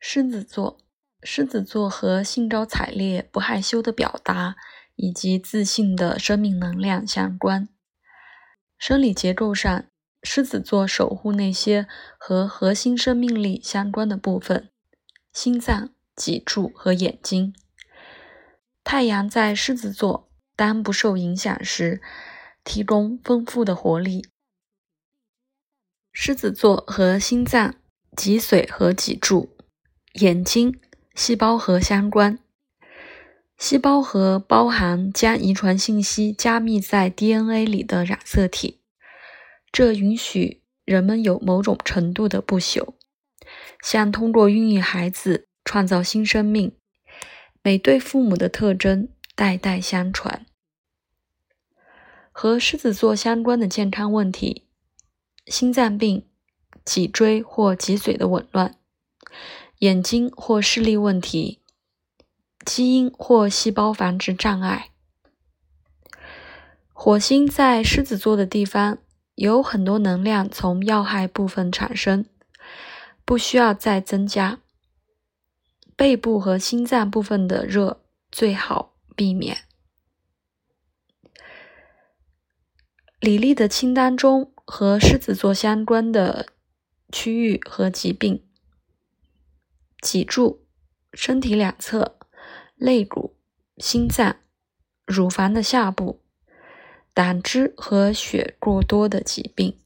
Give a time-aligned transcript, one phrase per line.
[0.00, 0.78] 狮子座，
[1.22, 4.56] 狮子座和兴高采烈、不害羞的表达
[4.94, 7.68] 以及自信的生命能量相关。
[8.78, 9.86] 生理结构上，
[10.22, 14.70] 狮子座守护那些和核心生命力相关的部分：
[15.32, 17.54] 心脏、脊柱和眼睛。
[18.84, 22.00] 太阳在狮子座，当不受影响时，
[22.62, 24.28] 提供丰富的活力。
[26.12, 27.74] 狮子座和心脏、
[28.16, 29.57] 脊髓和脊柱。
[30.14, 30.78] 眼睛、
[31.14, 32.38] 细胞核相关。
[33.56, 38.80] 细胞核包含将遗传信息加密在 DNA 里的染色体，
[39.72, 42.94] 这允许人们有某种程度的不朽，
[43.82, 46.72] 像通过孕育孩子创造新生命。
[47.60, 50.46] 每对父母的特征代代相传。
[52.30, 54.68] 和狮子座相关的健康问题：
[55.46, 56.24] 心脏病、
[56.84, 58.77] 脊椎或脊髓的紊乱。
[59.78, 61.60] 眼睛或视力问题，
[62.64, 64.90] 基因或细胞繁殖障碍。
[66.92, 68.98] 火星在狮子座的地方，
[69.36, 72.26] 有很多能量从要害部分产生，
[73.24, 74.58] 不需要再增加。
[75.94, 78.02] 背部和心脏部分的热
[78.32, 79.58] 最好避免。
[83.20, 86.46] 李丽的清单中和狮子座相关的
[87.12, 88.47] 区域和疾病。
[90.00, 90.64] 脊柱、
[91.12, 92.18] 身体两侧、
[92.76, 93.36] 肋骨、
[93.78, 94.36] 心脏、
[95.04, 96.22] 乳房的下部、
[97.12, 99.76] 胆汁和血过多的疾病。